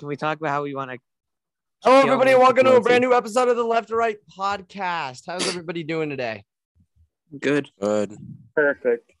[0.00, 0.98] Can we talk about how we want to?
[1.84, 5.24] Hello, everybody, and welcome to a brand new episode of the Left to Right podcast.
[5.26, 6.44] How's everybody doing today?
[7.38, 7.68] Good.
[7.78, 8.16] Good.
[8.56, 9.12] Perfect.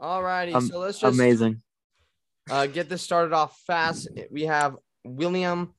[0.00, 1.60] All righty, Um, so let's just Amazing.
[2.50, 4.08] uh, get this started off fast.
[4.30, 5.74] We have William,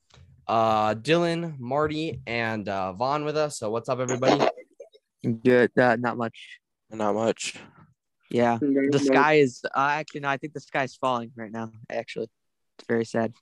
[0.47, 3.57] uh, Dylan, Marty, and uh, Vaughn with us.
[3.57, 4.47] So, what's up, everybody?
[5.43, 5.71] Good.
[5.75, 6.59] Uh, not much.
[6.91, 7.55] Not much.
[8.29, 8.59] Yeah.
[8.61, 9.61] The sky is.
[9.65, 10.29] Uh, actually, no.
[10.29, 11.71] I think the sky's falling right now.
[11.89, 12.29] Actually,
[12.77, 13.33] it's very sad.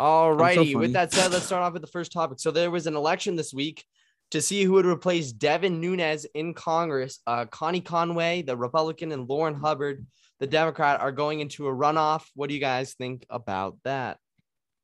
[0.00, 0.76] All righty, funny.
[0.76, 2.40] with that said, let's start off with the first topic.
[2.40, 3.84] So, there was an election this week
[4.30, 7.18] to see who would replace Devin Nunes in Congress.
[7.26, 10.06] Uh, Connie Conway, the Republican, and Lourin Hubbard,
[10.38, 12.22] the Democrat, are going into a runoff.
[12.34, 14.18] What do you guys think about that?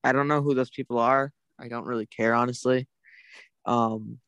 [0.05, 1.33] I don't know who those people are.
[1.59, 2.87] I don't really care, honestly.
[3.65, 4.19] Um,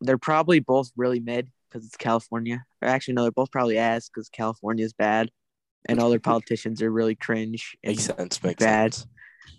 [0.00, 2.64] they're probably both really mid because it's California.
[2.80, 5.30] Or actually, no, they're both probably ass because California is bad,
[5.88, 8.42] and all their politicians are really cringe and Makes sense.
[8.42, 8.94] Makes bad.
[8.94, 9.06] sense.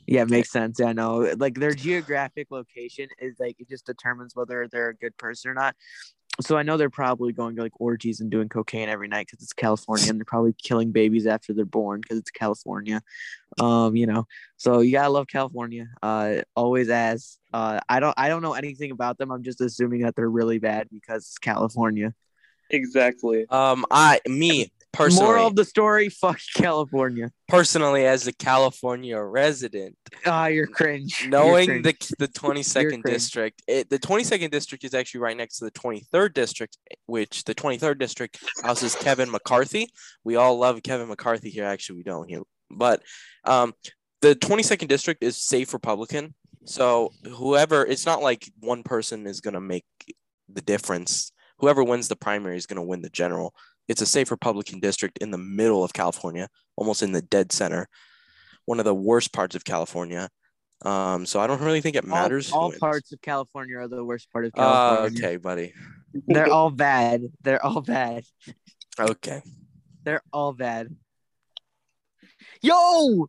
[0.09, 0.79] Yeah, it makes sense.
[0.79, 5.15] Yeah, no, like their geographic location is like it just determines whether they're a good
[5.17, 5.75] person or not.
[6.41, 9.43] So I know they're probably going to like orgies and doing cocaine every night because
[9.43, 13.03] it's California, and they're probably killing babies after they're born because it's California.
[13.59, 14.25] Um, you know,
[14.57, 15.87] so you gotta love California.
[16.01, 19.31] Uh, always as uh, I don't I don't know anything about them.
[19.31, 22.15] I'm just assuming that they're really bad because it's California.
[22.71, 23.45] Exactly.
[23.49, 27.31] Um, I me personally, Moral of the story: Fuck California.
[27.47, 29.95] personally as a California resident,
[30.25, 31.21] Ah, you're cringe.
[31.21, 32.07] You're knowing cringe.
[32.09, 35.65] the the twenty second district, it, the twenty second district is actually right next to
[35.65, 39.89] the twenty third district, which the twenty third district houses Kevin McCarthy.
[40.23, 41.65] We all love Kevin McCarthy here.
[41.65, 43.01] Actually, we don't here, but
[43.45, 43.73] um,
[44.21, 46.33] the twenty second district is safe Republican.
[46.65, 49.85] So whoever, it's not like one person is gonna make
[50.51, 51.31] the difference.
[51.59, 53.53] Whoever wins the primary is gonna win the general.
[53.89, 57.87] It's a safe Republican district in the middle of California, almost in the dead center.
[58.65, 60.29] One of the worst parts of California.
[60.85, 62.49] Um, so I don't really think it matters.
[62.51, 65.19] who All, parts of California are the worst part of Uh, California.
[65.25, 65.73] okay, buddy.
[66.27, 67.23] They're all bad.
[67.41, 68.23] They're all bad.
[68.99, 69.41] Okay.
[70.03, 70.95] They're all bad.
[72.61, 73.27] Yo,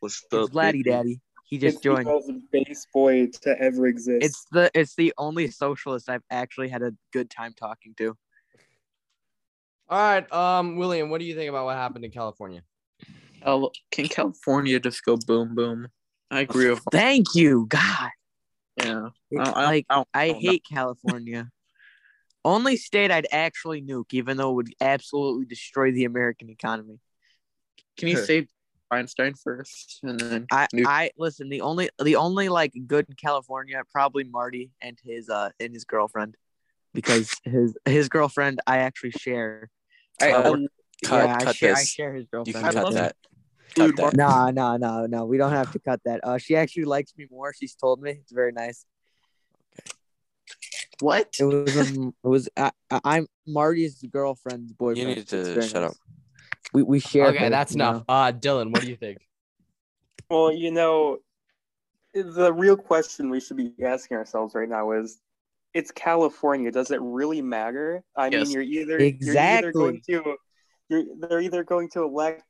[0.00, 1.20] What's it's Vladdy Daddy.
[1.44, 2.06] He just it's joined.
[2.06, 4.24] the base boy to ever exist.
[4.24, 8.16] It's the it's the only socialist I've actually had a good time talking to.
[9.90, 12.62] All right, um, William, what do you think about what happened in California?
[13.42, 15.88] Cal- Can California just go boom boom?
[16.30, 18.10] I agree with Thank you, God.
[18.76, 19.08] yeah.
[19.36, 20.50] I- I- like I don't- I don't know.
[20.50, 21.50] hate California.
[22.44, 27.00] Only state I'd actually nuke, even though it would absolutely destroy the American economy.
[27.96, 28.24] Can you Sure.
[28.24, 28.48] say
[28.92, 30.86] Einstein first and then I nuke?
[30.86, 31.48] I listen.
[31.48, 35.84] The only the only like good in California probably Marty and his uh and his
[35.84, 36.36] girlfriend,
[36.94, 39.68] because his his girlfriend I actually share.
[40.20, 40.68] I, Uh, um,
[41.04, 41.88] Cut, yeah, I cut share, I this.
[41.90, 42.64] share his You girlfriend.
[42.64, 43.16] can cut love that.
[43.74, 44.16] Dude, cut that.
[44.16, 45.24] No, no, no, no.
[45.24, 46.20] We don't have to cut that.
[46.22, 47.54] Uh, she actually likes me more.
[47.58, 48.84] She's told me it's very nice.
[49.80, 49.90] Okay.
[51.00, 51.34] What?
[51.40, 55.08] It was um, it was I, I, I'm Marty's girlfriend's boyfriend.
[55.08, 55.90] You need to very shut nice.
[55.92, 55.96] up.
[56.74, 57.28] We we share.
[57.28, 57.90] Okay, her, that's you know.
[57.90, 58.04] enough.
[58.08, 59.18] Uh, Dylan, what do you think?
[60.28, 61.18] well, you know,
[62.12, 65.18] the real question we should be asking ourselves right now is,
[65.74, 66.70] it's California.
[66.70, 68.02] Does it really matter?
[68.16, 68.48] I Yes.
[68.48, 70.36] mean, you're either you're either going to
[70.88, 72.44] you're they're either going to elect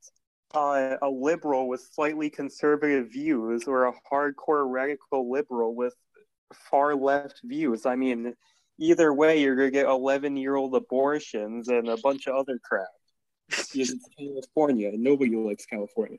[0.55, 5.95] uh, a liberal with slightly conservative views or a hardcore radical liberal with
[6.71, 7.87] far left views.
[7.87, 8.35] I mean,
[8.79, 12.89] either way, you're gonna get 11 year old abortions and a bunch of other crap.
[13.49, 16.19] It's California, nobody likes California.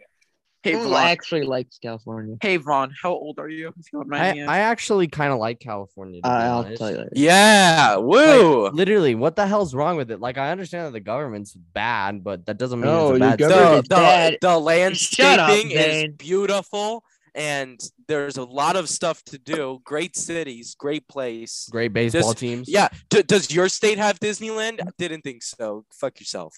[0.64, 0.94] Hey Who Vaughn.
[0.94, 2.36] actually likes California?
[2.40, 3.70] Hey Vaughn, how old are you?
[3.80, 6.22] If you don't mind I, me I actually kind of like California.
[6.24, 6.78] Uh, I'll honest.
[6.80, 7.10] tell you later.
[7.14, 7.96] Yeah.
[7.98, 8.70] Like, Woo.
[8.70, 10.20] literally, what the hell's wrong with it?
[10.20, 13.40] Like, I understand that the government's bad, but that doesn't mean No, it's a bad
[13.40, 13.72] government- state.
[13.72, 14.38] the, it's the, bad.
[14.42, 21.08] the landscaping is beautiful and there's a lot of stuff to do great cities great
[21.08, 22.68] place Great baseball Just- teams.
[22.68, 26.58] yeah D- does your state have disneyland I didn't think so fuck yourself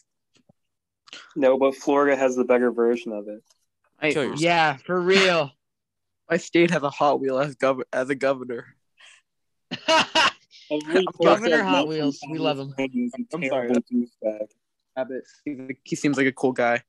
[1.35, 3.43] No, but Florida has the better version of it.
[4.03, 5.51] I, Yeah, for real.
[6.29, 8.75] my state has a Hot Wheel as gov- as a governor.
[11.21, 12.73] Governor Hot knows Wheels, we love him.
[12.77, 13.67] he's a I'm sorry.
[13.69, 14.47] terrible douchebag.
[14.97, 15.23] Abbott.
[15.83, 16.83] He seems like a cool guy.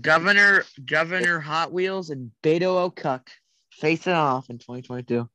[0.00, 3.30] Governor Governor Hot Wheels and Beto O'Cuck
[3.70, 5.28] facing off in 2022.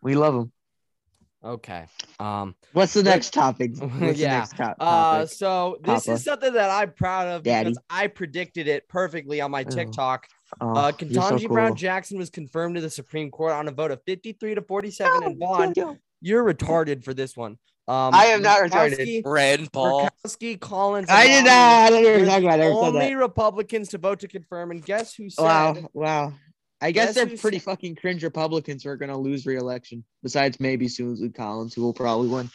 [0.00, 0.52] We love him.
[1.44, 1.86] Okay.
[2.20, 2.54] Um.
[2.72, 3.72] What's the But- next topic?
[3.78, 4.32] What's Yeah.
[4.34, 5.26] the next to- Uh.
[5.26, 6.12] So this Papa.
[6.16, 7.70] is something that I'm proud of Daddy.
[7.70, 9.70] because I predicted it perfectly on my Oh.
[9.70, 10.26] TikTok.
[10.60, 11.76] Oh, Uh, you're so Ketanji Brown cool.
[11.76, 15.12] Jackson was confirmed to the Supreme Court on a vote of 53 to 47.
[15.22, 15.96] Oh, and Vaughn, yo, yo.
[16.20, 17.58] you're retarded for this one.
[17.88, 18.98] Um, I am not retarded.
[18.98, 20.08] Murkowski- Rand Paul.
[20.24, 21.08] Murkowski, Collins.
[21.10, 21.56] I did Romney not.
[21.58, 22.54] I don't know what you're talking about.
[22.54, 23.16] I the never said Only that.
[23.18, 25.42] Republicans to vote to confirm, and guess who said?
[25.42, 26.32] Wow, wow.
[26.82, 30.04] I guess Guess they're pretty said- fucking cringe Republicans who are gonna lose re-election.
[30.22, 32.50] Besides maybe Susan Collins, who will probably win.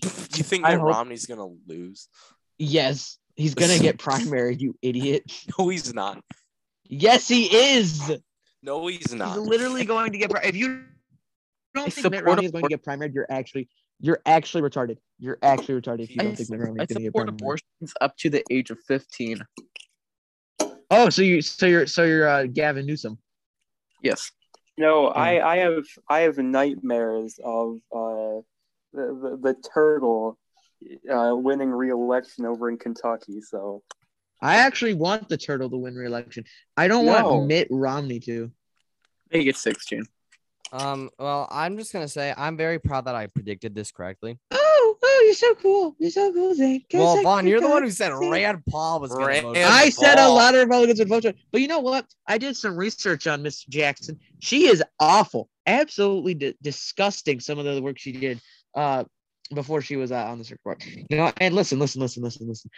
[0.00, 0.08] Do
[0.38, 2.08] You think I Mitt hope- Romney's gonna lose?
[2.58, 4.56] Yes, he's gonna get primary.
[4.56, 5.30] You idiot.
[5.58, 6.22] No, he's not.
[6.88, 8.00] Yes, he is.
[8.62, 9.28] No, he's not.
[9.28, 9.46] He's not.
[9.46, 10.30] literally going to get.
[10.30, 10.84] Pri- if you
[11.74, 13.68] don't I think Mitt Romney is going to get primaried, you're actually
[14.00, 14.96] you're actually retarded.
[15.18, 16.00] You're actually retarded.
[16.04, 17.40] If you I, don't think Mitt Romney I is going to get support primaried.
[17.40, 19.40] abortions up to the age of 15.
[20.90, 23.18] Oh, so you so you're so you're uh, Gavin Newsom.
[24.06, 24.30] Yes.
[24.78, 28.40] No, I, I have I have nightmares of uh,
[28.92, 30.38] the, the the turtle
[31.10, 33.40] uh, winning re-election over in Kentucky.
[33.40, 33.82] So
[34.42, 36.44] I actually want the turtle to win re-election.
[36.76, 37.12] I don't No.
[37.32, 38.50] want Mitt Romney to.
[39.32, 40.04] Make it 16.
[40.72, 44.38] Um, well, I'm just gonna say I'm very proud that I predicted this correctly.
[45.02, 45.96] Oh, you're so cool.
[45.98, 46.84] You're so cool, Zane.
[46.90, 48.30] Go Well, Vaughn, you're the one who said Zane.
[48.30, 49.56] Rand Paul was gonna vote.
[49.56, 51.22] I said a lot of Republicans would vote.
[51.22, 51.36] for it.
[51.52, 52.06] But you know what?
[52.26, 54.18] I did some research on Miss Jackson.
[54.40, 57.40] She is awful, absolutely di- disgusting.
[57.40, 58.40] Some of the work she did
[58.74, 59.04] uh,
[59.54, 60.84] before she was uh, on the circuit court.
[61.10, 62.70] You know, and listen, listen, listen, listen, listen.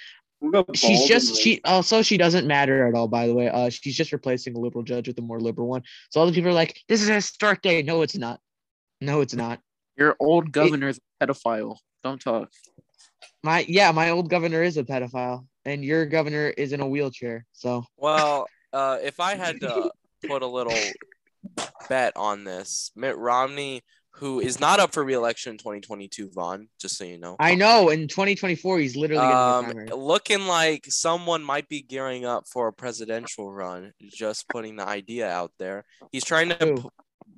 [0.74, 3.08] She's just and she also she doesn't matter at all.
[3.08, 5.82] By the way, uh, she's just replacing a liberal judge with a more liberal one.
[6.10, 8.40] So all the people are like, "This is a historic day." No, it's not.
[9.00, 9.60] No, it's not.
[9.96, 11.78] Your old governor's a pedophile.
[12.02, 12.50] Don't talk.
[13.42, 17.46] My yeah, my old governor is a pedophile, and your governor is in a wheelchair.
[17.52, 19.90] So Well, uh, if I had to
[20.26, 20.80] put a little
[21.88, 26.98] bet on this, Mitt Romney, who is not up for re-election in 2022, Vaughn, just
[26.98, 31.82] so you know, I know in 2024 he's literally um, looking like someone might be
[31.82, 33.92] gearing up for a presidential run.
[34.10, 35.84] Just putting the idea out there.
[36.10, 36.82] He's trying to Who?
[36.82, 36.88] p-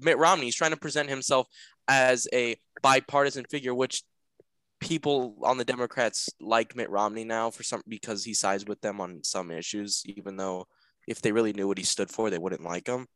[0.00, 0.46] Mitt Romney.
[0.46, 1.46] He's trying to present himself
[1.86, 4.02] as a bipartisan figure, which
[4.81, 9.00] people on the Democrats like Mitt Romney now for some because he sides with them
[9.00, 10.67] on some issues, even though
[11.06, 13.06] if they really knew what he stood for, they wouldn't like him.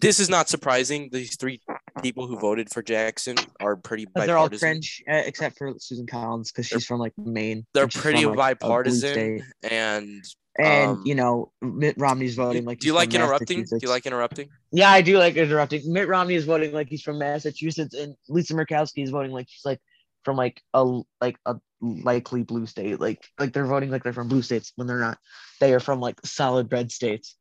[0.00, 1.08] This is not surprising.
[1.10, 1.60] These three
[2.02, 4.68] people who voted for Jackson are pretty But they're all bipartisan.
[4.68, 7.66] cringe, uh, except for Susan Collins because she's from like Maine.
[7.72, 10.22] They're pretty from, like, bipartisan, and
[10.58, 12.80] And um, you know, Mitt Romney's voting like.
[12.80, 13.64] do you like interrupting?
[13.64, 14.50] Do you like interrupting?
[14.70, 15.90] Yeah, I do like interrupting.
[15.90, 19.64] Mitt Romney is voting like he's from Massachusetts, and Lisa Murkowski is voting like she's
[19.64, 19.80] like
[20.24, 23.00] from like a like a likely blue state.
[23.00, 25.18] Like like they're voting like they're from blue states when they're not.
[25.60, 27.36] They are from like solid red states.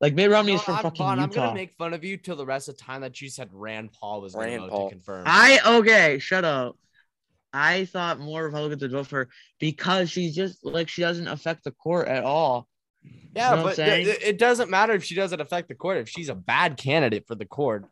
[0.00, 2.16] Like Mitt Romney No, is from I'm, fucking Vaughn, I'm gonna make fun of you
[2.16, 4.88] till the rest of the time that you said Rand Paul was gonna Rand Paul.
[4.88, 5.24] to confirm.
[5.26, 6.76] I okay, shut up.
[7.52, 9.28] I thought more Republicans would vote for her
[9.58, 12.68] because she's just like she doesn't affect the court at all.
[13.34, 14.04] yeah, know but saying?
[14.04, 15.96] th- it doesn't matter if she doesn't affect the court.
[15.96, 17.86] If she's a bad candidate for the court,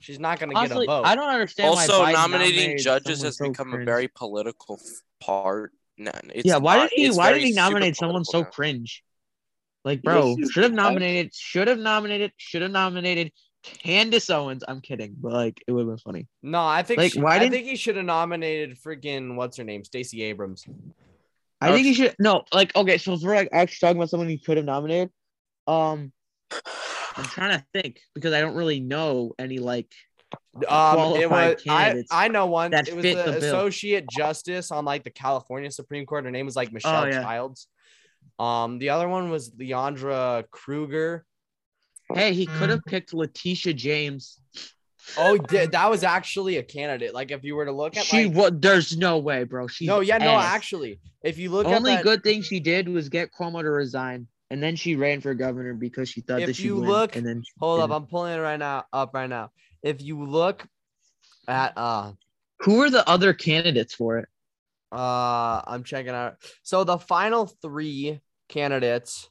[0.00, 1.02] she's not gonna get a vote.
[1.04, 1.74] I don't understand.
[1.74, 4.80] why Also, Biden nominating judges has so become a very political
[5.20, 5.72] part.
[5.98, 6.58] No, it's yeah.
[6.58, 7.10] Why not- did he?
[7.10, 8.48] Why did he nominate someone so now.
[8.50, 9.02] cringe?
[9.84, 11.32] Like, bro, should have nominated.
[11.34, 12.32] Should have nominated.
[12.36, 13.32] Should have nominated
[13.62, 14.62] Candace Owens.
[14.66, 16.26] I'm kidding, but like, it would have been funny.
[16.42, 19.56] no, I think Like, she- why I didn't- think he should have nominated freaking what's
[19.56, 20.66] her name, Stacey Abrams.
[21.60, 22.14] I think he should.
[22.18, 25.10] No, like, okay, so if we're like actually talking about someone he could have nominated,
[25.66, 26.12] um,
[27.16, 29.92] I'm trying to think because I don't really know any like.
[30.68, 32.70] Um, it Qualified was I, candidates I know one.
[32.72, 36.24] that It was the, the associate justice on like the California Supreme Court.
[36.24, 37.22] Her name was like Michelle Oh, yeah.
[37.22, 37.68] Childs.
[38.38, 41.24] Um, the other one was Leandra Kruger.
[42.12, 44.38] Hey, he could have picked Letitia James.
[45.16, 47.14] Oh, di- that was actually a candidate.
[47.14, 48.62] Like if you were to look at She like, what?
[48.62, 49.66] There's no way, bro.
[49.68, 52.88] She no, yeah, no, actually, if you look only at that, good thing she did
[52.88, 56.46] was get Cuomo to resign, and then she ran for governor because she thought If
[56.48, 58.02] that she you win, look- and then hold up, didn't.
[58.02, 59.50] I'm pulling it right now up right now.
[59.82, 60.66] If you look
[61.48, 62.12] at uh
[62.60, 64.28] Who are the other candidates for it?
[64.92, 66.36] Uh, I'm checking out.
[66.62, 69.28] So the final three candidates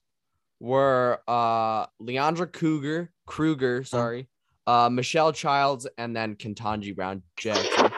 [0.59, 4.27] were uh Leandra Cougar, Kruger, sorry,
[4.67, 7.91] uh Michelle Childs, and then Kentanji Brown Jackson.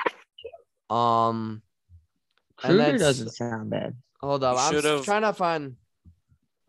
[0.89, 1.61] Um,
[2.63, 3.95] And Kruger that's- doesn't sound bad.
[4.21, 5.75] hold up, You I'm should've- trying to find.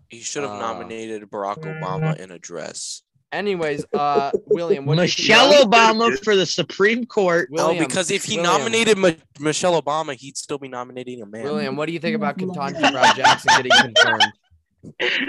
[0.09, 3.03] He should have Uh, nominated Barack Obama in a dress.
[3.31, 7.49] Anyways, uh, William, what do you Michelle Obama for the Supreme Court.
[7.50, 11.27] William, no, because if he William, nominated Ma- Michelle Obama, he'd still be nominating a
[11.27, 11.45] man.
[11.45, 15.29] William, what do you think about Kentanji Brown Jackson getting confirmed?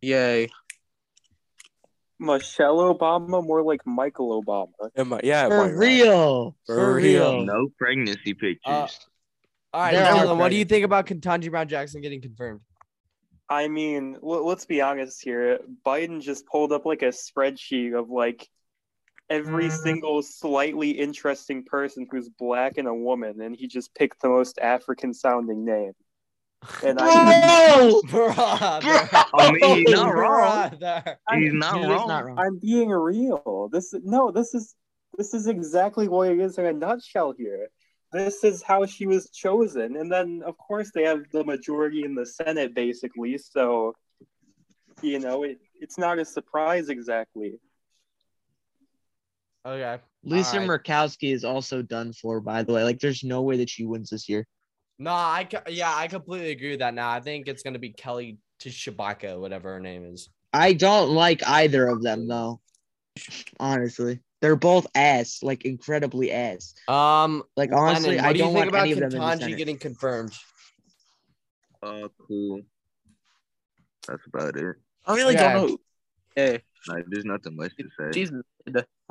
[0.00, 0.48] Yay.
[2.20, 4.90] Michelle Obama, more like Michael Obama.
[4.96, 6.56] Am I- yeah, For real.
[6.66, 7.32] For For real.
[7.34, 7.44] real.
[7.44, 8.58] No pregnancy pictures.
[8.64, 8.86] Uh,
[9.72, 12.60] All right, There are what do you think about Kentanji Brown Jackson getting confirmed?
[13.48, 15.60] I mean, l- let's be honest here.
[15.84, 18.48] Biden just pulled up like a spreadsheet of like
[19.30, 19.72] every mm.
[19.72, 24.58] single slightly interesting person who's black and a woman, and he just picked the most
[24.58, 25.92] African sounding name.
[26.82, 28.34] And I, Bro!
[28.34, 29.20] Bruh, Bro!
[29.34, 30.70] I mean, he's not wrong.
[30.70, 31.18] Brother.
[31.34, 32.08] He's not He is wrong.
[32.08, 32.38] not wrong.
[32.38, 33.68] I'm being real.
[33.72, 34.74] This no, this is
[35.16, 37.68] this is exactly what it is in a nutshell here.
[38.12, 42.14] This is how she was chosen, and then of course they have the majority in
[42.14, 43.36] the Senate, basically.
[43.36, 43.94] So,
[45.02, 47.60] you know, it, it's not a surprise exactly.
[49.66, 50.02] Okay.
[50.24, 50.84] Lisa Alright.
[50.84, 52.82] Murkowski is also done for, by the way.
[52.82, 54.46] Like, there's no way that she wins this year.
[54.98, 56.94] No, I yeah, I completely agree with that.
[56.94, 60.28] Now I think it's gonna be Kelly Tshibaka, whatever her name is.
[60.52, 62.60] I don't like either of them, though.
[63.60, 66.74] Honestly, they're both ass, like incredibly ass.
[66.86, 69.10] Um, Like honestly, Lennon, I do you don't think want about any of them in
[69.10, 69.56] the Kentanji Senate.
[69.58, 70.32] getting confirmed?
[71.82, 72.62] Uh, cool.
[74.06, 74.76] That's about it.
[75.06, 75.52] I really Okay.
[75.52, 75.78] don't know.
[76.34, 78.10] Hey, Like, there's nothing much to say.
[78.20, 78.30] she's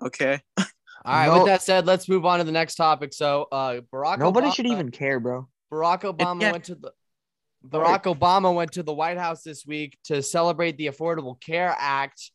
[0.03, 0.39] okay.
[0.57, 0.65] All
[1.05, 1.27] right.
[1.27, 3.13] No- With that said, let's move on to the next topic.
[3.13, 4.19] So, uh, Barack.
[4.19, 5.47] Nobody Obama, should even care, bro.
[5.71, 6.51] Barack Obama yeah.
[6.53, 6.91] went to the.
[7.65, 12.31] Barack Obama went to the White House this week to celebrate the Affordable Care Act.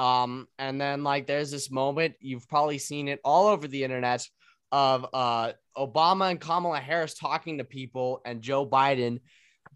[0.00, 4.26] Um, and then like there's this moment you've probably seen it all over the internet
[4.72, 9.20] of uh Obama and Kamala Harris talking to people and Joe Biden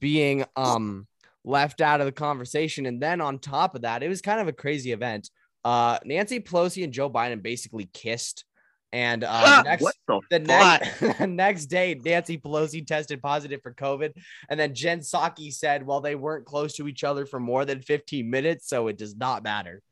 [0.01, 1.07] being um
[1.45, 2.87] left out of the conversation.
[2.87, 5.29] And then on top of that, it was kind of a crazy event.
[5.63, 8.47] Uh Nancy Pelosi and Joe Biden basically kissed.
[8.95, 13.75] And uh the next the the next, the next day, Nancy Pelosi tested positive for
[13.75, 14.13] COVID.
[14.49, 17.83] And then Jen Psaki said, well, they weren't close to each other for more than
[17.83, 19.83] 15 minutes, so it does not matter.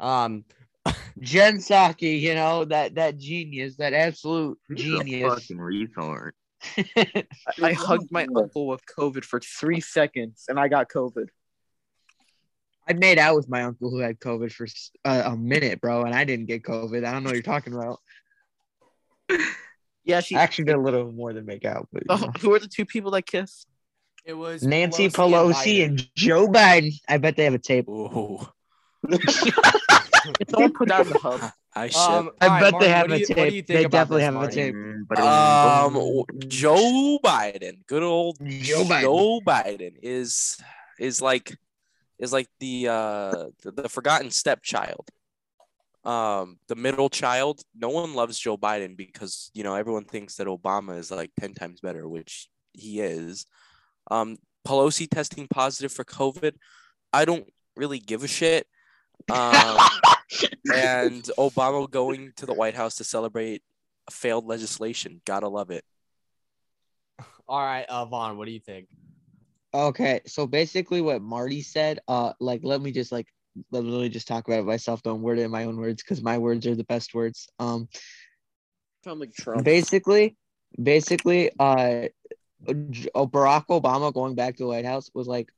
[0.00, 0.44] Um,
[1.20, 5.34] Jen Psaki, you know that that genius, that absolute He's a genius.
[5.34, 6.30] fucking retard.
[6.96, 7.26] I,
[7.62, 11.26] I hugged my uncle with COVID for three seconds, and I got COVID.
[12.88, 16.02] I made out with my uncle who had COVID for s- uh, a minute, bro,
[16.02, 17.04] and I didn't get COVID.
[17.06, 18.00] I don't know what you're talking about.
[20.04, 20.34] Yeah, she.
[20.34, 22.84] I actually did a little more than make out, but Oh, who are the two
[22.84, 23.68] people that kissed?
[24.24, 26.92] it was Nancy Pelosi and, Joe Biden.
[27.08, 27.88] I bet they have a tape.
[27.88, 28.46] Ooh,
[30.50, 31.40] Someone put that in the hub.
[31.74, 31.98] I should.
[31.98, 33.66] Um, I all right, bet Martin, they have a you- tape.
[33.66, 34.74] They definitely this, have a tape.
[34.74, 36.40] Mm, Um, boom, w- boom.
[36.48, 39.00] Joe Biden, good old Joe Biden.
[39.00, 40.58] Joe Biden is
[40.98, 41.56] is like
[42.18, 45.08] is like the uh the, the forgotten stepchild.
[46.04, 47.62] Um, the middle child.
[47.74, 51.54] No one loves Joe Biden because you know everyone thinks that Obama is like ten
[51.54, 53.46] times better, which he is.
[54.10, 56.52] Um, Pelosi testing positive for COVID.
[57.14, 58.66] I don't really give a shit.
[59.30, 59.78] Um,
[60.74, 63.62] and Obama going to the White House to celebrate
[64.10, 65.20] failed legislation.
[65.24, 65.84] Gotta love it.
[67.48, 68.88] All right, uh, Vaughn, what do you think?
[69.74, 73.26] Okay, so basically what Marty said, uh, like let me just like
[73.70, 75.02] let me just talk about it myself.
[75.02, 77.48] Don't word it in my own words because my words are the best words.
[77.58, 77.88] Um,
[79.04, 79.64] Sound like Trump.
[79.64, 80.36] basically,
[80.80, 82.08] basically, uh,
[82.68, 82.72] uh,
[83.26, 85.50] Barack Obama going back to the White House was like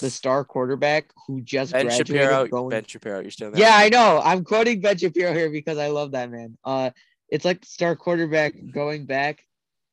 [0.00, 2.06] the star quarterback who just Ben graduated.
[2.08, 2.46] Shapiro.
[2.48, 3.20] going- Ben Shapiro.
[3.20, 3.60] You're still there.
[3.60, 4.20] yeah, I know.
[4.24, 6.56] I'm quoting Ben Shapiro here because I love that man.
[6.64, 6.90] Uh,
[7.28, 9.44] it's like the star quarterback going back,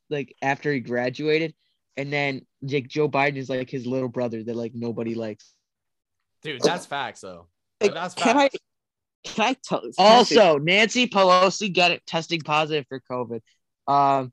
[0.09, 1.53] like after he graduated,
[1.97, 5.53] and then like Joe Biden is like his little brother that like nobody likes.
[6.41, 7.47] Dude, that's facts, though.
[7.79, 8.49] Hey, That's can I?
[9.25, 9.81] Can I tell?
[9.81, 13.41] can I Also, Nancy Pelosi got it testing positive for COVID.
[13.87, 14.31] Um,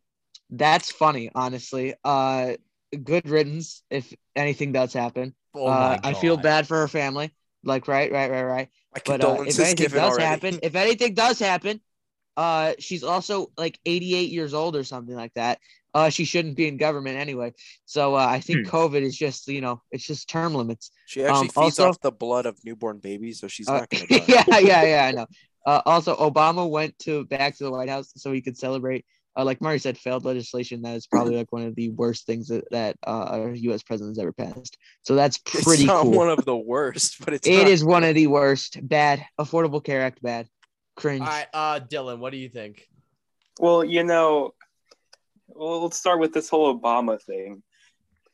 [0.50, 1.94] that's funny, honestly.
[2.04, 2.54] Uh,
[3.02, 5.34] good riddance if anything does happen.
[5.56, 7.30] Oh uh, I feel bad for her family.
[7.64, 8.68] Like, right, right, right, right.
[8.94, 10.24] my But uh, if anything does already.
[10.24, 11.80] happen, if anything does happen,
[12.36, 15.58] uh, she's also like 88 years old or something like that.
[15.94, 17.54] Uh, she shouldn't be in government anyway.
[17.86, 20.90] So uh, I think COVID is just, you know, it's just term limits.
[21.06, 23.90] She actually Um, feeds also- off the blood of newborn babies, so she's Uh, not
[23.90, 25.26] gonna yeah, yeah, yeah, I know.
[25.64, 29.04] Uh, also, Obama went to back to the White House so he could celebrate,
[29.36, 30.82] uh, like Marty said, failed legislation.
[30.82, 33.82] That is probably like one of the worst things that, that uh, a U.S.
[33.82, 34.78] president has ever passed.
[35.02, 35.82] So that's pretty.
[35.82, 36.12] It's not cool.
[36.12, 37.68] one of the worst, but it's It not.
[37.68, 38.78] is one of the worst.
[38.86, 39.24] Bad.
[39.38, 40.22] Affordable Care Act.
[40.22, 40.48] Bad.
[40.96, 41.20] Cringe.
[41.20, 42.88] All right, uh, Dylan, what do you think?
[43.60, 44.54] Well, you know,
[45.48, 47.62] well, let's start with this whole Obama thing.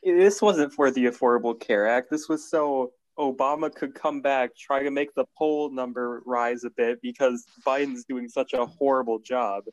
[0.03, 2.11] This wasn't for the Affordable Care Act.
[2.11, 6.71] This was so Obama could come back, try to make the poll number rise a
[6.71, 9.65] bit because Biden's doing such a horrible job.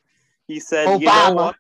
[0.50, 1.56] He said, you know what?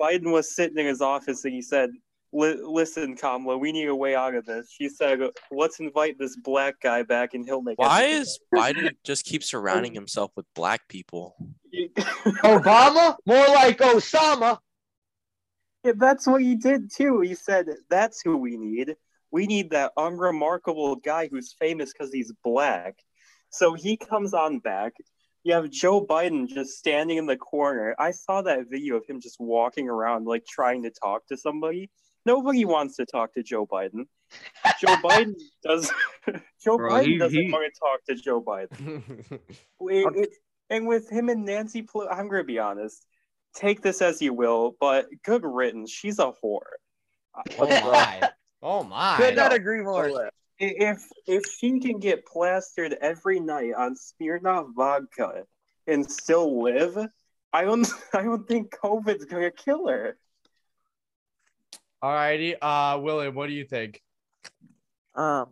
[0.00, 1.90] Biden was sitting in his office and he said,
[2.32, 4.70] "Li- Listen, Kamala, we need a way out of this.
[4.70, 5.20] She said,
[5.50, 9.92] Let's invite this black guy back and he'll make Why is Biden just keep surrounding
[9.92, 11.36] himself with black people?
[12.42, 13.16] Obama?
[13.26, 14.60] More like Osama.
[15.84, 17.20] Yeah, that's what he did too.
[17.20, 18.96] He said, "That's who we need.
[19.30, 22.96] We need that unremarkable guy who's famous because he's black."
[23.50, 24.94] So he comes on back.
[25.46, 27.94] You have Joe Biden just standing in the corner.
[28.00, 31.88] I saw that video of him just walking around, like trying to talk to somebody.
[32.24, 34.06] Nobody wants to talk to Joe Biden.
[34.80, 35.92] Joe Biden does.
[36.64, 39.24] Joe Bro, Biden he- doesn't he- want to talk to Joe Biden.
[39.82, 40.30] It- it-
[40.68, 43.06] and with him and Nancy Pelosi, I'm gonna be honest.
[43.54, 45.92] Take this as you will, but good riddance.
[45.92, 46.58] She's a whore.
[47.56, 48.30] oh my.
[48.60, 49.16] Oh my.
[49.16, 50.10] Could not agree more.
[50.58, 55.42] If if she can get plastered every night on Smirnoff vodka
[55.86, 56.96] and still live,
[57.52, 60.16] I don't I don't think COVID's gonna kill her.
[62.02, 62.54] Alrighty.
[62.60, 64.00] Uh William, what do you think?
[65.14, 65.48] Um.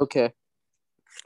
[0.00, 0.32] Okay.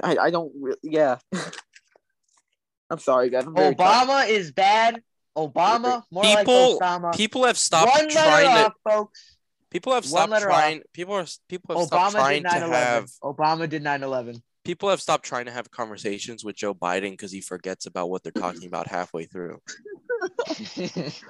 [0.03, 0.79] I I don't really.
[0.83, 1.19] Yeah.
[2.91, 3.45] I'm sorry, guys.
[3.47, 5.03] I'm very Obama is bad.
[5.37, 7.17] Obama, more People- like Osama.
[7.17, 8.67] People have stopped One trying to.
[8.67, 9.34] off, folks.
[9.75, 10.83] People have stopped letter trying.
[10.93, 11.27] People are.
[11.49, 13.11] People have stopped trying to have.
[13.23, 14.41] Obama did 9/11.
[14.65, 18.23] People have stopped trying to have conversations with Joe Biden because he forgets about what
[18.23, 19.61] they're talking about halfway through.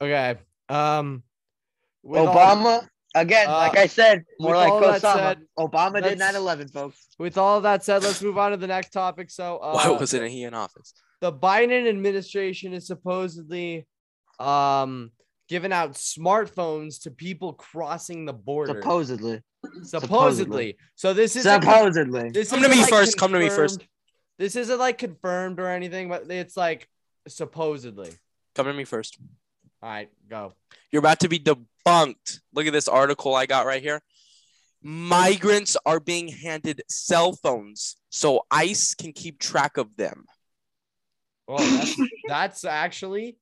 [0.00, 0.36] Okay.
[0.68, 1.22] Um
[2.02, 5.14] with all- Obama again, Uh, like I said, more with like all that Osama.
[5.14, 7.06] said, Obama did let's- 9/11, folks.
[7.18, 9.30] with all that said, let's move on to the next topic.
[9.30, 10.92] So uh Why wasn't he in office?
[11.20, 13.86] the Biden administration is supposedly
[14.38, 15.12] um
[15.48, 18.74] giving out smartphones to people crossing the border.
[18.80, 19.42] Supposedly.
[19.82, 20.76] supposedly.
[20.94, 22.30] So this isn't Supposedly.
[22.30, 23.78] this Come to isn't, me like, first, come to me first.
[23.80, 23.88] confirmed-
[24.38, 26.88] This isn't like confirmed or anything, but it's like
[27.28, 28.10] supposedly.
[28.54, 29.18] Come to me first.
[29.82, 30.52] All right, go.
[30.90, 32.40] You're about to be debunked.
[32.54, 34.00] Look at this article I got right here.
[34.82, 40.26] Migrants are being handed cell phones so ICE can keep track of them.
[41.48, 41.96] Well, that's,
[42.28, 43.38] that's actually,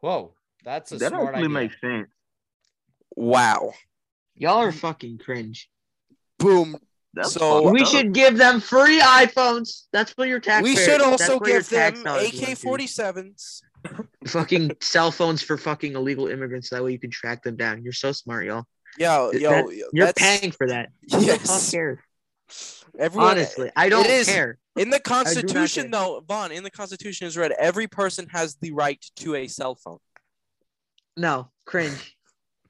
[0.00, 1.48] whoa, that's a That smart actually idea.
[1.48, 2.08] makes sense.
[3.16, 3.72] Wow.
[4.34, 5.68] Y'all are fucking cringe.
[6.38, 6.76] Boom.
[7.12, 7.88] That's So- fucked we up.
[7.88, 9.86] should give them free iPhones.
[9.92, 10.62] That's for your tax.
[10.62, 13.62] we should also give them AK AK 47s.
[14.26, 16.70] Fucking cell phones for fucking illegal immigrants.
[16.70, 17.82] That way you can track them down.
[17.82, 18.64] You're so smart, y'all.
[18.98, 20.90] Yo, yo, That- You're paying for that.
[21.10, 21.70] Who the fuck Yes.
[21.70, 21.98] cares?
[22.98, 24.26] Everyone, Honestly, I don't is.
[24.28, 24.58] care.
[24.76, 25.90] in the Constitution, care.
[25.92, 29.74] though, Vaughn, in the Constitution is read every person has the right to a cell
[29.76, 29.98] phone.
[31.16, 32.16] No, cringe.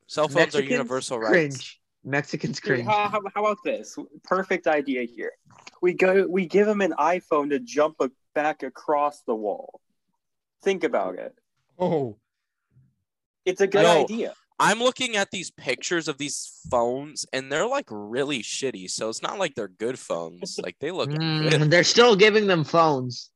[0.06, 1.32] Cell phones Mexicans, are universal rights.
[1.32, 1.80] Cringe.
[2.04, 2.86] Mexicans cringe.
[2.86, 3.96] How, how, how about this?
[4.24, 5.32] Perfect idea here.
[5.82, 6.26] We go.
[6.28, 9.80] We give them an iPhone to jump a, back across the wall.
[10.62, 11.34] Think about it.
[11.78, 12.16] Oh,
[13.44, 14.02] It's a good No.
[14.04, 14.34] idea.
[14.58, 18.90] I'm looking at these pictures of these phones, and they're like really shitty.
[18.90, 20.58] So it's not like they're good phones.
[20.62, 21.08] Like they look.
[21.08, 23.30] Mm, they're still giving them phones.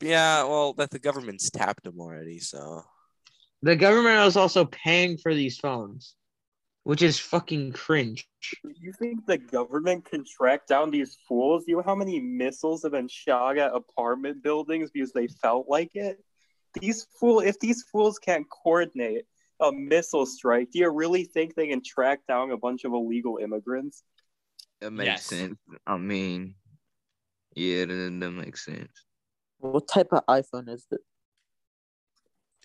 [0.00, 2.38] Yeah, well, that the government's tapped them already.
[2.38, 2.82] So
[3.64, 6.16] The government is also paying for these phones,
[6.82, 8.28] which is fucking cringe.
[8.62, 11.64] You think the government can track down these fools?
[11.66, 15.92] You know how many missiles have been shot at apartment buildings because they felt like
[15.94, 16.22] it?
[16.78, 19.24] These fool if these fools can't coordinate
[19.60, 23.38] a missile strike, do you really think they can track down a bunch of illegal
[23.38, 24.02] immigrants?
[24.82, 25.24] That makes Yes.
[25.24, 25.56] sense.
[25.86, 26.56] I mean,
[27.56, 28.92] yeah, that, that makes sense.
[29.56, 31.00] What type of iPhone is it?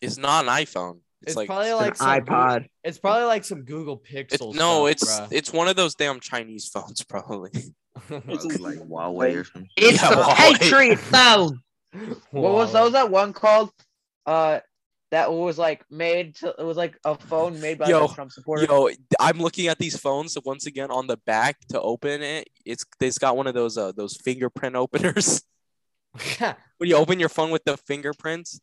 [0.01, 0.99] It's not an iPhone.
[1.21, 2.67] It's, it's, like probably An like some Goo- iPod.
[2.83, 4.31] it's probably like some Google Pixel.
[4.33, 5.27] it's, no, stuff, it's bruh.
[5.31, 7.51] it's one of those damn Chinese phones, probably.
[7.53, 7.71] It's
[8.07, 9.69] Probably like Huawei or something.
[9.75, 11.59] It's Yeah, the well, Patriot phone.
[12.31, 12.73] What was Huawei.
[12.73, 12.83] that?
[12.83, 13.71] Was that one called?
[14.25, 14.59] Uh,
[15.11, 16.35] that was like made.
[16.37, 18.63] To, it was like a phone made by Yo, the Trump supporter.
[18.65, 20.33] Yo, I'm looking at these phones.
[20.33, 23.77] So once again, on the back to open it, it's it's got one of those
[23.77, 25.41] uh those fingerprint openers.
[26.39, 26.53] Yeah.
[26.77, 28.61] When you open your phone with the fingerprints.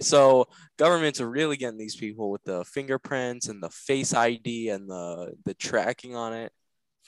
[0.00, 4.88] So governments are really getting these people with the fingerprints and the face ID and
[4.88, 6.52] the the tracking on it.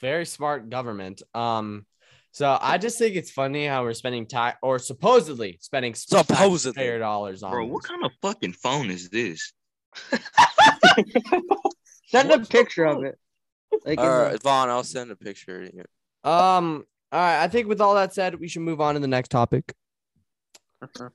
[0.01, 1.21] Very smart government.
[1.33, 1.85] Um,
[2.31, 6.73] so I just think it's funny how we're spending time or supposedly spending Supposedly.
[6.73, 7.51] taxpayer dollars on.
[7.51, 7.73] Bro, this.
[7.73, 9.53] what kind of fucking phone is this?
[12.07, 13.17] Send a picture of it.
[13.85, 15.67] Like in All the- right, Vaughn, I'll send a picture.
[16.23, 16.85] Um.
[17.11, 17.43] All right.
[17.43, 19.73] I think with all that said, we should move on to the next topic.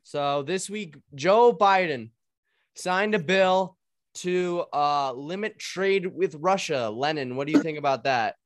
[0.03, 2.11] So this week, Joe Biden
[2.75, 3.77] signed a bill
[4.15, 6.91] to uh limit trade with Russia.
[6.91, 8.37] Lennon, what do you think about that?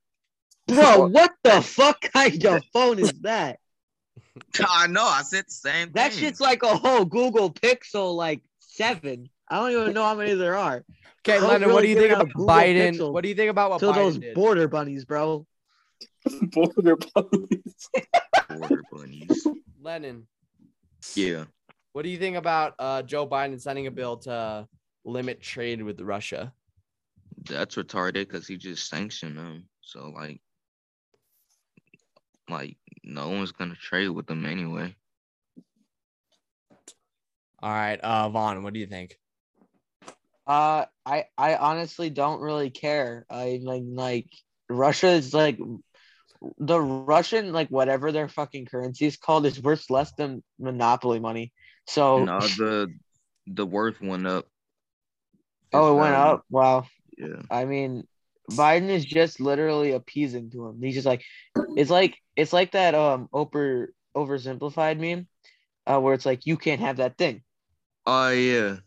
[0.67, 3.59] Bro, what the fuck kind of phone is that?
[4.67, 5.05] I know.
[5.05, 5.93] I said the same thing.
[5.93, 9.29] That shit's like a whole Google Pixel like seven.
[9.49, 10.83] I don't even know how many there are.
[11.25, 12.95] Okay, Those Lennon, what do you think giving about Google Biden?
[12.97, 14.33] Pixel What do you think about what to Biden those did?
[14.35, 15.45] border bunnies, bro.
[16.51, 17.89] Border bunnies.
[18.49, 19.47] Border bunnies.
[19.81, 20.27] Lennon,
[21.15, 21.45] Yeah.
[21.93, 24.67] what do you think about uh Joe Biden signing a bill to
[25.05, 26.53] limit trade with Russia?
[27.45, 29.67] That's retarded because he just sanctioned them.
[29.81, 30.41] So like,
[32.49, 34.95] like no one's gonna trade with them anyway.
[37.61, 39.17] All right, uh, Vaughn, what do you think?
[40.45, 43.25] Uh, I I honestly don't really care.
[43.29, 44.27] I like like
[44.69, 45.57] Russia is like
[46.57, 51.53] the Russian like whatever their fucking currency is called is worth less than monopoly money.
[51.87, 52.93] So No, the
[53.45, 54.47] the worth went up.
[55.73, 56.15] oh, it went value.
[56.15, 56.45] up.
[56.49, 56.85] Wow.
[57.17, 57.43] Yeah.
[57.49, 58.07] I mean,
[58.51, 60.81] Biden is just literally appeasing to him.
[60.81, 61.23] He's just like,
[61.75, 65.27] it's like it's like that um over oversimplified meme,
[65.87, 67.43] uh, where it's like you can't have that thing,
[68.05, 68.79] Oh yeah.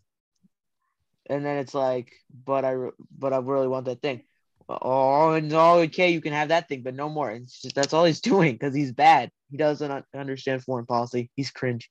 [1.29, 2.13] and then it's like,
[2.45, 2.77] but I
[3.17, 4.23] but I really want that thing.
[4.69, 7.31] Oh no, okay, you can have that thing, but no more.
[7.31, 9.31] And just, that's all he's doing because he's bad.
[9.51, 11.31] He doesn't understand foreign policy.
[11.37, 11.91] He's cringe.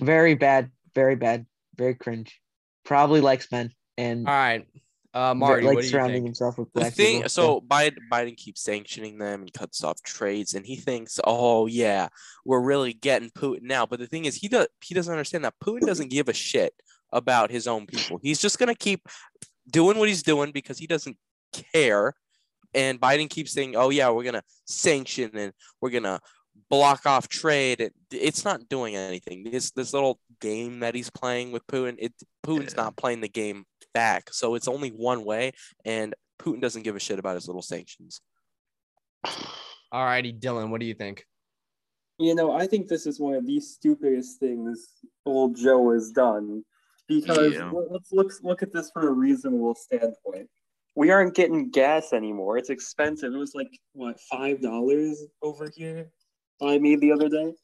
[0.00, 0.70] Very bad.
[0.94, 1.46] Very bad.
[1.76, 2.40] Very cringe.
[2.84, 4.66] Probably likes men and All right,
[5.14, 6.26] uh, Marty, like what do you surrounding think?
[6.26, 7.28] himself with The black thing, people.
[7.28, 12.08] so Biden, Biden keeps sanctioning them and cuts off trades, and he thinks, oh yeah,
[12.44, 13.84] we're really getting Putin now.
[13.84, 16.74] But the thing is, he does he doesn't understand that Putin doesn't give a shit
[17.12, 18.18] about his own people.
[18.22, 19.06] He's just gonna keep
[19.70, 21.16] doing what he's doing because he doesn't
[21.72, 22.14] care.
[22.74, 26.20] And Biden keeps saying, oh yeah, we're gonna sanction and we're gonna
[26.70, 27.80] block off trade.
[27.80, 29.44] It, it's not doing anything.
[29.44, 32.12] This this little game that he's playing with Putin, it
[32.44, 32.84] Putin's Yeah.
[32.84, 34.32] not playing the game back.
[34.32, 35.52] So it's only one way,
[35.84, 38.20] and Putin doesn't give a shit about his little sanctions.
[39.92, 41.26] All righty, Dylan, what do you think?
[42.18, 44.88] You know, I think this is one of the stupidest things
[45.26, 46.64] old Joe has done.
[47.20, 47.70] Because Yeah.
[47.70, 50.48] let- let's look look at this from a reasonable standpoint.
[50.94, 52.58] We aren't getting gas anymore.
[52.58, 53.32] It's expensive.
[53.32, 56.10] It was like what five dollars over here
[56.60, 57.54] by me the other day.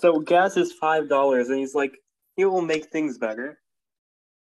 [0.00, 1.98] So gas is five dollars, and he's like,
[2.36, 3.58] it will make things better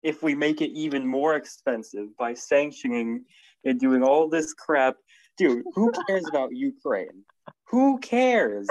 [0.03, 3.25] if we make it even more expensive by sanctioning
[3.65, 4.97] and doing all this crap.
[5.37, 7.25] Dude, who cares about Ukraine?
[7.69, 8.69] Who cares?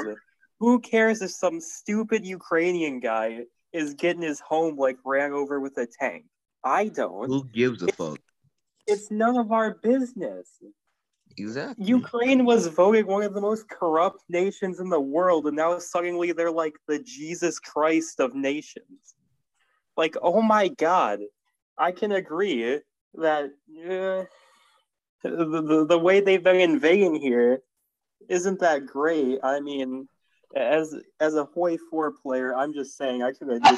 [0.59, 5.77] Who cares if some stupid Ukrainian guy is getting his home like ran over with
[5.77, 6.25] a tank?
[6.63, 7.27] I don't.
[7.27, 8.19] Who gives a fuck?
[8.87, 10.47] It's none of our business.
[11.37, 11.85] Exactly.
[11.85, 16.31] Ukraine was voted one of the most corrupt nations in the world, and now suddenly
[16.31, 19.15] they're like the Jesus Christ of nations.
[19.97, 21.19] Like, oh my God,
[21.77, 22.79] I can agree
[23.15, 24.23] that uh,
[25.23, 27.61] the, the the way they've been invading here
[28.29, 29.39] isn't that great.
[29.43, 30.07] I mean,
[30.55, 33.77] as as a Hoi Four player, I'm just saying I could have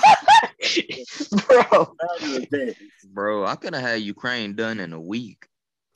[0.59, 1.61] just Bro.
[1.61, 2.75] out of the days.
[3.09, 5.47] Bro, I could have had Ukraine done in a week.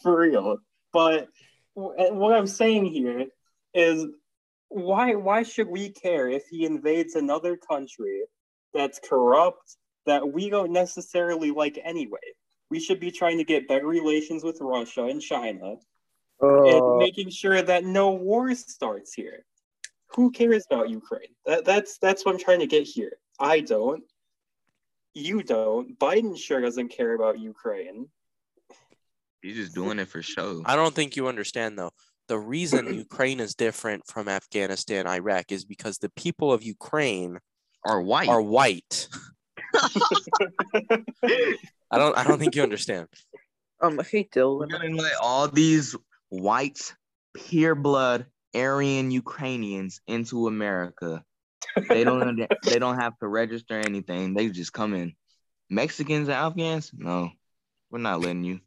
[0.01, 0.57] for real.
[0.93, 1.29] But
[1.73, 3.25] what I'm saying here
[3.73, 4.05] is
[4.69, 8.23] why why should we care if he invades another country
[8.73, 12.19] that's corrupt that we don't necessarily like anyway?
[12.69, 15.75] We should be trying to get better relations with Russia and China
[16.41, 19.45] and uh, making sure that no war starts here.
[20.15, 21.29] Who cares about Ukraine?
[21.45, 23.13] That, that's that's what I'm trying to get here.
[23.39, 24.03] I don't.
[25.13, 25.97] You don't.
[25.99, 28.07] Biden sure doesn't care about Ukraine.
[29.41, 30.61] He's just doing it for show.
[30.65, 31.91] I don't think you understand though.
[32.27, 37.39] The reason Ukraine is different from Afghanistan, Iraq, is because the people of Ukraine
[37.85, 38.29] are white.
[38.29, 39.07] are white.
[39.73, 39.89] I
[41.97, 42.17] don't.
[42.17, 43.07] I don't think you understand.
[43.81, 44.69] Um, hey We're Dylan.
[44.69, 45.95] gonna let all these
[46.29, 46.93] whites,
[47.33, 51.23] pure blood, Aryan Ukrainians into America.
[51.89, 52.35] They don't.
[52.67, 54.33] they don't have to register anything.
[54.33, 55.13] They just come in.
[55.69, 56.91] Mexicans and Afghans?
[56.93, 57.29] No,
[57.89, 58.59] we're not letting you.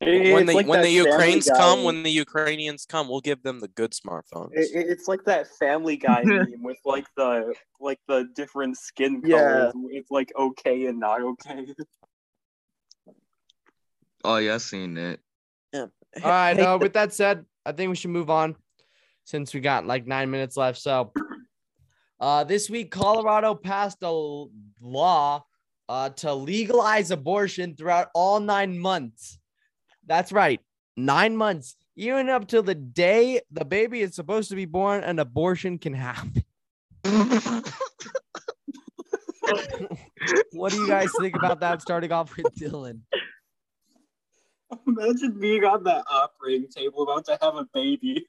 [0.00, 3.60] when It's the like when the Ukrainians come, when the Ukrainians come, we'll give them
[3.60, 4.52] the good smartphones.
[4.54, 9.20] It, it- it's like that Family Guy meme with like the like the different skin
[9.22, 9.36] Yeah.
[9.36, 9.74] colors.
[9.90, 11.66] It's like okay and not okay.
[14.24, 15.18] Oh yeah, I seen that.
[15.74, 15.90] All
[16.22, 16.58] right.
[16.66, 18.56] Uh, with that said, I think we should move on
[19.24, 20.78] since we got like nine minutes left.
[20.78, 21.12] So,
[22.18, 24.44] uh, this week, Colorado passed a
[24.80, 25.44] law
[25.88, 29.38] uh, to legalize abortion throughout all nine months.
[30.06, 30.60] That's right,
[30.96, 31.76] nine months.
[31.96, 35.94] Even up till the day the baby is supposed to be born, an abortion can
[35.94, 36.44] happen.
[40.52, 41.82] what do you guys think about that?
[41.82, 43.00] Starting off with Dylan.
[44.86, 48.26] Imagine being on that operating table about to have a baby.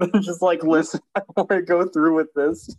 [0.00, 2.74] And just like, listen, I want to go through with this.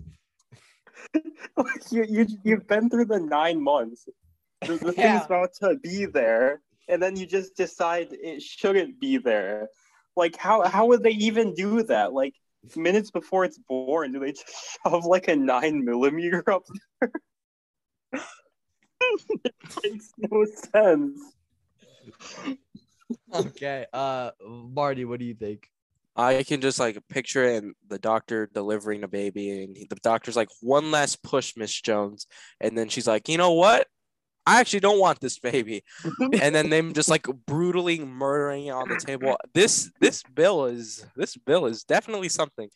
[1.57, 4.07] Like, you, you, you've been through the nine months.
[4.65, 5.17] The, the Yeah.
[5.19, 9.67] thing's about to be there, and then you just decide it shouldn't be there.
[10.15, 12.13] Like, how, how would they even do that?
[12.13, 12.35] Like,
[12.75, 16.63] minutes before it's born, do they just shove like a nine millimeter up
[17.01, 17.11] there?
[19.43, 19.53] it
[19.83, 21.19] makes no sense.
[23.33, 23.85] Okay.
[23.91, 25.70] Uh, Marty, what do you think?
[26.15, 29.95] I can just like picture it and the doctor delivering a baby, and he- the
[29.95, 32.27] doctor's like, "One last push, Miss Jones,"
[32.59, 33.87] and then she's like, "You know what?
[34.45, 35.83] I actually don't want this baby,"
[36.43, 39.37] and then them just like brutally murdering it on the table.
[39.53, 42.69] This this bill is this bill is definitely something.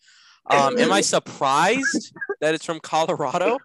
[0.47, 3.57] Um, am I surprised that it's from Colorado?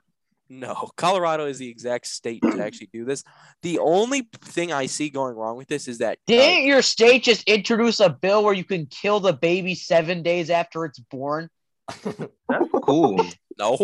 [0.50, 3.22] No, Colorado is the exact state to actually do this.
[3.62, 7.22] The only thing I see going wrong with this is that uh, Didn't your state
[7.22, 11.48] just introduce a bill where you can kill the baby seven days after it's born?
[12.02, 13.24] That's cool.
[13.58, 13.78] no.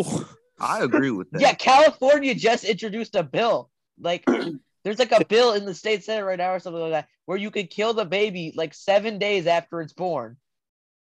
[0.59, 1.41] I agree with that.
[1.41, 3.71] Yeah, California just introduced a bill.
[4.01, 4.25] Like,
[4.85, 7.39] there's like a bill in the state senate right now or something like that where
[7.39, 10.37] you could kill the baby like seven days after it's born.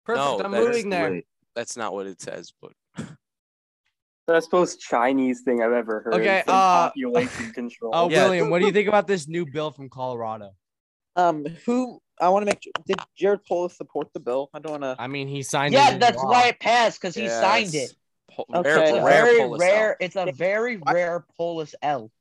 [0.05, 0.25] Perfect.
[0.25, 1.11] No, I'm that's moving there.
[1.11, 2.78] Wait, That's not what it says, but That's
[4.29, 6.13] the most Chinese thing I've ever heard.
[6.15, 7.91] Okay, uh, population control.
[7.93, 8.25] Oh, Yeah.
[8.25, 10.51] William, what do you think about this new bill from Colorado?
[11.15, 14.49] Um, who I want to make did Jared Polis support the bill?
[14.53, 14.95] I don't want to.
[14.99, 15.77] I mean, he signed it.
[15.77, 16.29] Yeah, into that's law.
[16.31, 17.41] why it passed because he Yes.
[17.41, 17.91] signed it.
[18.31, 18.69] Po- Okay.
[18.69, 19.89] rare, It's a rare very Polis rare.
[19.91, 19.95] L.
[19.99, 22.11] It's a very rare Polis L.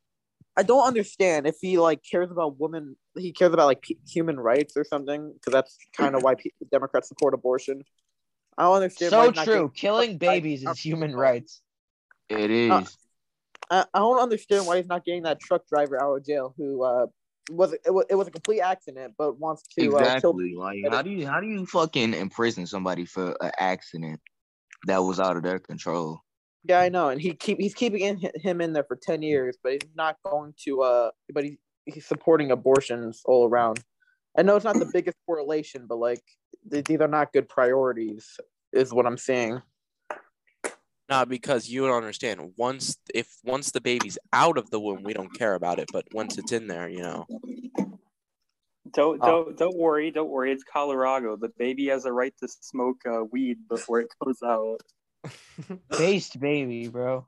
[0.56, 2.96] I don't understand if he like cares about women.
[3.16, 6.50] He cares about like p- human rights or something because that's kind of why pe-
[6.72, 7.84] Democrats support abortion.
[8.56, 9.12] I don't understand.
[9.12, 9.54] why So not true.
[9.54, 11.60] getting- Killing I- babies is human rights.
[12.28, 12.70] It is.
[12.70, 12.84] Uh,
[13.70, 16.82] I, I don't understand why he's not getting that truck driver out of jail who
[16.82, 17.06] uh
[17.50, 20.54] was it was, it was a complete accident but wants to uh, exactly.
[20.56, 24.20] Like, how do you how do you fucking imprison somebody for an accident
[24.86, 26.20] that was out of their control?
[26.64, 29.56] Yeah, I know, and he keep he's keeping in, him in there for ten years,
[29.62, 30.82] but he's not going to.
[30.82, 33.82] Uh, but he, he's supporting abortions all around.
[34.36, 36.22] I know it's not the biggest correlation, but like
[36.66, 38.38] these are not good priorities,
[38.72, 39.62] is what I'm saying.
[41.08, 42.52] Not because you don't understand.
[42.56, 45.88] Once if once the baby's out of the womb, we don't care about it.
[45.92, 47.26] But once it's in there, you know.
[48.92, 49.26] Don't Oh.
[49.44, 50.52] don't don't worry, don't worry.
[50.52, 51.36] It's Colorado.
[51.36, 54.82] The baby has a right to smoke uh, weed before it goes out.
[55.98, 57.26] Based baby, bro.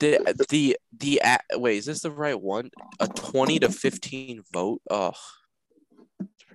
[0.00, 2.70] The the the a- wait, is this the right one?
[3.00, 4.80] A twenty to fifteen vote.
[4.90, 5.12] Oh,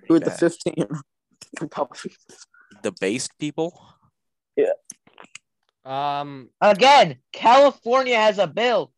[0.08, 0.86] Who at the fifteen?
[1.60, 2.16] Republicans.
[2.82, 3.80] the based people.
[5.84, 8.92] Um, Again, California has a bill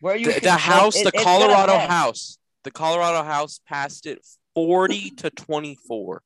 [0.00, 1.78] where you The, can the House, it- the Colorado.
[1.78, 6.22] House, the Colorado House passed it forty to twenty four.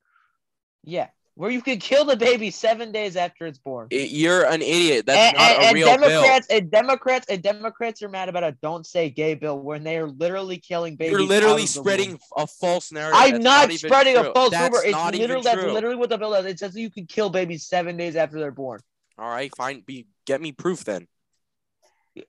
[0.85, 3.89] Yeah, where you can kill the baby seven days after it's born.
[3.91, 5.07] You're an idiot.
[5.07, 6.09] That's and, not and- a and real bill.
[6.23, 9.99] Democrats and Democrats and Democrats are mad about a "Don't Say Gay" bill when they
[9.99, 11.13] are literally killing babies.
[11.13, 12.19] You're out literally of the spreading womb.
[12.37, 13.19] a false narrative.
[13.21, 14.87] I'm That's not, even spreading a false That's rumor.
[14.87, 16.47] It's literally that's literally what the bill does.
[16.47, 18.81] It says that you can kill babies seven days after they're born.
[19.19, 19.83] All right, fine.
[19.85, 21.07] Be get me proof then.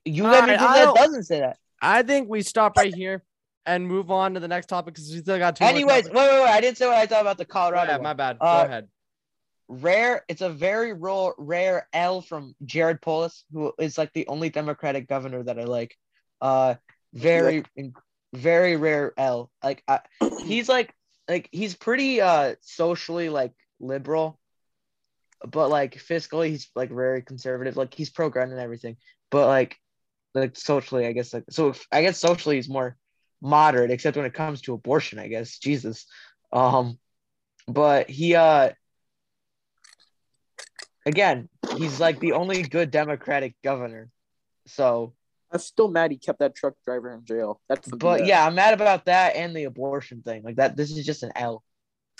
[0.04, 1.58] You All have right, that doesn't say that.
[1.80, 3.22] I think we stop right here
[3.66, 5.64] and move on to the next topic because we still got two.
[5.64, 6.48] Anyways, wait, wait, wait.
[6.48, 7.84] I didn't say what I thought about the Colorado.
[7.88, 8.04] ahead, one.
[8.04, 8.36] my bad.
[8.40, 8.88] Uh, Go ahead.
[9.68, 14.50] rare it's a very rare rare l from jared polis who is like the only
[14.50, 15.96] democratic governor that i like
[16.40, 16.74] uh
[17.14, 17.62] very
[18.34, 20.00] very rare l like I,
[20.44, 20.92] he's like
[21.28, 24.39] like he's pretty uh socially like liberal
[25.48, 28.96] but like fiscally he's like very conservative like he's pro-gun and everything
[29.30, 29.76] but like
[30.34, 32.96] like socially i guess like so if, i guess socially he's more
[33.40, 36.06] moderate except when it comes to abortion i guess jesus
[36.52, 36.98] um
[37.66, 38.70] but he uh
[41.06, 44.10] again, he's like the only good Democratic governor.
[44.66, 45.14] So,
[45.52, 47.60] I'm still mad he kept that truck driver in jail.
[47.68, 50.42] That's but yeah, I'm mad about that and the abortion thing.
[50.44, 51.64] Like that, this is just an L.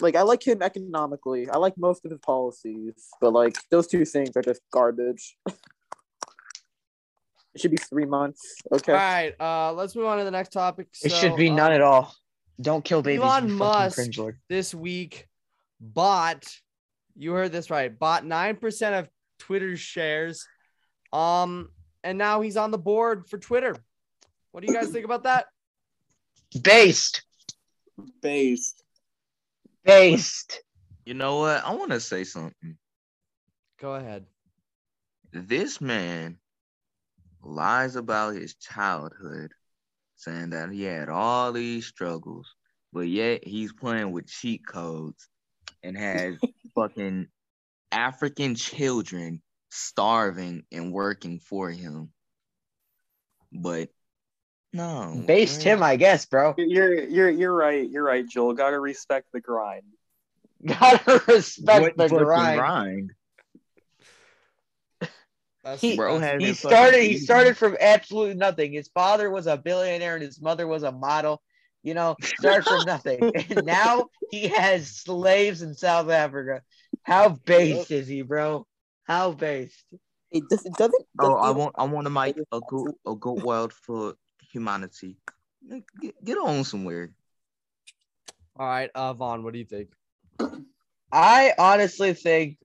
[0.00, 1.48] like I like him economically.
[1.48, 5.36] I like most of his policies, but like those two things are just garbage.
[5.46, 8.56] it should be three months.
[8.72, 8.92] Okay.
[8.92, 10.88] All right, uh, let's move on to the next topic.
[11.02, 12.14] It So, should be uh, none at all.
[12.60, 13.22] Don't kill babies.
[13.22, 14.10] Elon Musk
[14.48, 15.26] this week
[15.80, 16.44] bought.
[17.16, 17.96] You heard this right.
[17.96, 19.08] Bought nine percent of
[19.38, 20.46] Twitter's shares.
[21.12, 21.70] Um,
[22.04, 23.74] and now he's on the board for Twitter.
[24.52, 25.46] What do you guys think about that?
[26.62, 27.22] Based,
[28.22, 28.82] Based.
[29.84, 30.62] Based.
[31.04, 31.64] You know what?
[31.64, 32.76] I want to say something.
[33.80, 34.26] Go ahead.
[35.32, 36.38] This man
[37.42, 39.52] lies about his childhood,
[40.16, 42.54] saying that he had all these struggles,
[42.92, 45.28] but yet he's playing with cheat codes
[45.82, 46.36] and has
[46.74, 47.28] fucking
[47.90, 49.40] African children
[49.70, 52.10] starving and working for him.
[53.52, 53.88] But
[54.72, 55.78] no, Based man.
[55.78, 56.54] him, I guess, bro.
[56.56, 57.88] You're you're you're right.
[57.88, 58.54] You're right, Joel.
[58.54, 59.83] Gotta respect the grind.
[60.66, 62.56] Gotta respect What the fucking grind.
[62.59, 63.12] grind?
[65.62, 67.02] That's, He- Bro He started.
[67.02, 68.72] He started from absolutely nothing.
[68.72, 71.42] His father was a billionaire and his mother was a model.
[71.83, 76.61] You know, started from nothing, and now he has slaves in South Africa.
[77.04, 78.66] How based is he, bro?
[79.04, 79.83] How based?
[80.30, 81.06] It, does, it doesn't.
[81.18, 84.14] Oh, doesn't I want I want to make a good a good world for
[84.50, 85.16] humanity.
[86.00, 87.10] Get, get on somewhere.
[88.58, 89.90] All right, uh, Vaughn, what do you think?
[91.12, 92.58] I honestly think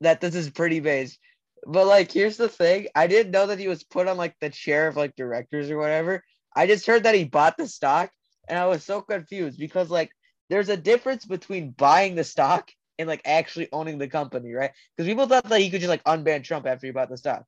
[0.00, 1.18] that this is pretty base.
[1.66, 4.50] But like, here's the thing: I didn't know that he was put on like the
[4.50, 6.24] chair of like directors or whatever.
[6.54, 8.10] I just heard that he bought the stock,
[8.48, 10.10] and I was so confused because like,
[10.50, 14.72] there's a difference between buying the stock and like actually owning the company, right?
[14.96, 17.44] Because people thought that he could just like unban Trump after he bought the stock.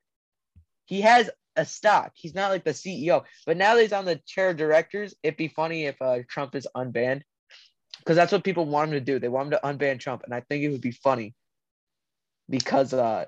[0.86, 2.12] He has a stock.
[2.14, 5.36] He's not like the CEO, but now that he's on the chair of directors, it'd
[5.36, 7.22] be funny if uh, Trump is unbanned
[7.98, 9.18] because that's what people want him to do.
[9.18, 11.34] They want him to unban Trump, and I think it would be funny
[12.48, 13.26] because uh,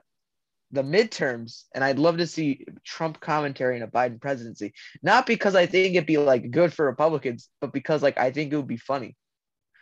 [0.73, 4.75] the midterms, and I'd love to see Trump commentary in a Biden presidency.
[5.03, 8.53] Not because I think it'd be like good for Republicans, but because like I think
[8.53, 9.17] it would be funny.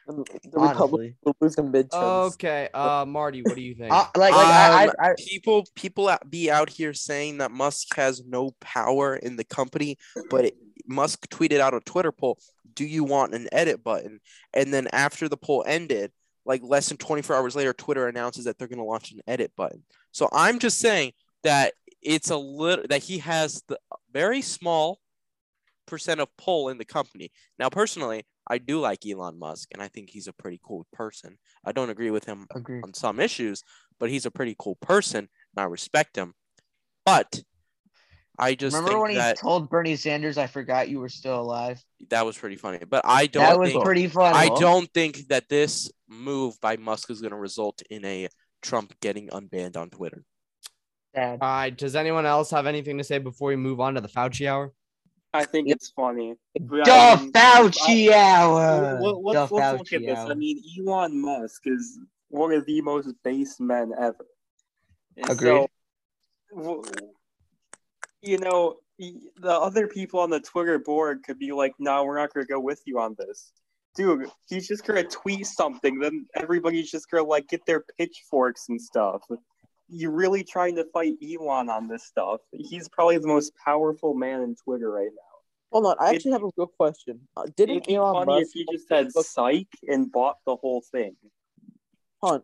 [0.07, 2.35] The Republicans Honestly, will lose the midterms.
[2.35, 3.93] Okay, uh, Marty, what do you think?
[3.93, 7.95] Uh, like like I, Um, I, I people people be out here saying that Musk
[7.97, 9.97] has no power in the company,
[10.31, 12.39] but it, Musk tweeted out a Twitter poll,
[12.75, 14.21] "Do you want an edit button?"
[14.53, 16.13] And then after the poll ended,
[16.45, 19.53] like less than 24 hours later, Twitter announces that they're going to launch an edit
[19.57, 19.85] button.
[20.13, 21.13] So I'm just saying
[21.43, 23.79] that it's a little that he has the
[24.13, 25.01] very small
[25.87, 27.31] percent of pull in the company.
[27.59, 31.39] Now, personally, I do like Elon Musk, and I think he's a pretty cool person.
[31.65, 32.81] I don't agree with him agree.
[32.83, 33.63] on some issues,
[33.99, 36.35] but he's a pretty cool person and I respect him.
[37.07, 37.43] But
[38.39, 41.83] I just Remember think when he told Bernie Sanders, "I forgot you were still alive."
[42.11, 42.79] that was pretty funny.
[42.89, 44.37] But I don't That was think pretty funny.
[44.37, 48.29] I don't think that this move by Musk is going to result in a
[48.63, 50.25] Trump getting unbanned on Twitter.
[51.15, 51.39] Sad.
[51.41, 54.09] All right, does anyone else have anything to say before we move on to the
[54.09, 54.73] Fauci hour?
[55.35, 56.37] I think it's funny.
[56.55, 59.01] The I Fauci hour.
[59.01, 60.17] Let- Let's, let's look at this.
[60.17, 60.31] hour.
[60.31, 64.27] I mean, Elon Musk is one of the most base men ever.
[65.17, 65.67] And Agreed.
[66.55, 66.85] So,
[68.23, 72.33] you know, the other people on the Twitter board could be like, "No, we're not
[72.33, 73.53] going to go with you on this."
[73.97, 78.81] Dude, he's just gonna tweet something, then everybody's just gonna like get their pitchforks and
[78.81, 79.23] stuff.
[79.89, 82.41] You're really trying to fight Elon on this stuff.
[82.53, 85.21] He's probably the most powerful man in Twitter right now.
[85.73, 87.29] Hold on, I It- actually have a good question.
[87.37, 90.39] Uh, didn't It'd be Elon funny Musk if he just said Facebook- psych and bought
[90.47, 91.17] the whole thing.
[92.23, 92.43] Hold on.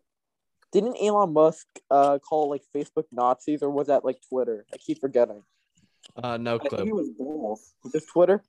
[0.72, 4.66] Didn't Elon Musk uh call like Facebook Nazis or was that like Twitter?
[4.72, 5.42] I keep forgetting.
[6.16, 6.86] Uh, no I think clip.
[6.88, 7.92] it was both.
[7.92, 8.44] Just Twitter?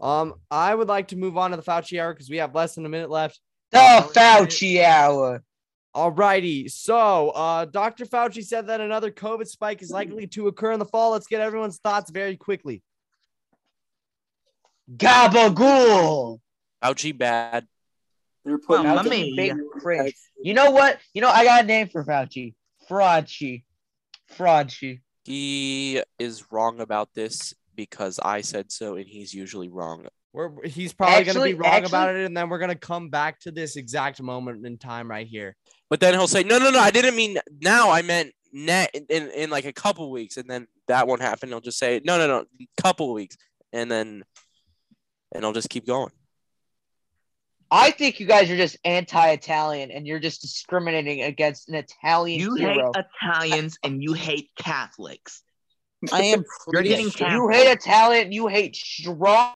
[0.00, 2.74] Um, I would like to move on to the Fauci hour because we have less
[2.74, 3.40] than a minute left.
[3.70, 5.44] The Uh, Fauci hour.
[5.94, 8.06] Alrighty, so uh, Dr.
[8.06, 11.10] Fauci said that another COVID spike is likely to occur in the fall.
[11.12, 12.82] Let's get everyone's thoughts very quickly.
[14.96, 16.40] Gabagool.
[16.82, 17.66] Fauci bad.
[18.44, 19.34] They're putting Well, Fauci, me.
[19.36, 20.14] big cringe.
[20.42, 20.98] You know what?
[21.14, 22.54] You know I got a name for Fauci.
[22.90, 23.62] Fraudchi.
[24.36, 25.00] Fraudchi.
[25.24, 30.06] He is wrong about this because I said so, and he's usually wrong.
[30.32, 33.40] We're he's probably gonna be Actually- wrong about it, and then we're gonna come back
[33.40, 35.56] to this exact moment in time right here.
[35.90, 37.90] But then he'll say, "No, no, no, I didn't mean now.
[37.90, 41.50] I meant net in, in, in like a couple weeks." And then that won't happen.
[41.50, 42.44] He'll just say, "No, no, no,
[42.80, 43.36] couple weeks,"
[43.74, 44.24] and then
[45.34, 46.12] and I'll just keep going.
[47.70, 52.54] I think you guys are just anti-Italian and you're just discriminating against an Italian You
[52.56, 52.78] hate.
[53.22, 55.42] Italians and you hate Catholics.
[56.12, 58.30] I am You're getting pretty you hate Italian.
[58.30, 59.50] You hate strong